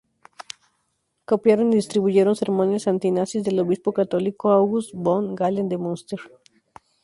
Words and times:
Copiaron 1.25 1.71
y 1.71 1.75
distribuyeron 1.75 2.35
sermones 2.35 2.87
anti-nazis 2.87 3.43
del 3.43 3.59
obispo 3.59 3.93
católico 3.93 4.49
August 4.49 4.93
von 4.95 5.35
Galen 5.35 5.69
de 5.69 5.77
Munster. 5.77 6.19